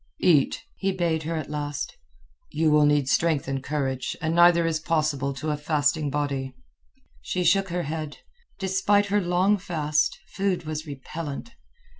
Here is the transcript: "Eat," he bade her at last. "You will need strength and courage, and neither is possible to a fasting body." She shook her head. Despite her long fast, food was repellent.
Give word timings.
"Eat," 0.23 0.63
he 0.77 0.91
bade 0.91 1.21
her 1.29 1.35
at 1.35 1.51
last. 1.51 1.95
"You 2.49 2.71
will 2.71 2.87
need 2.87 3.07
strength 3.07 3.47
and 3.47 3.63
courage, 3.63 4.17
and 4.19 4.33
neither 4.33 4.65
is 4.65 4.79
possible 4.79 5.31
to 5.35 5.51
a 5.51 5.57
fasting 5.57 6.09
body." 6.09 6.55
She 7.21 7.43
shook 7.43 7.69
her 7.69 7.83
head. 7.83 8.17
Despite 8.57 9.05
her 9.13 9.21
long 9.21 9.57
fast, 9.59 10.17
food 10.25 10.63
was 10.63 10.87
repellent. 10.87 11.51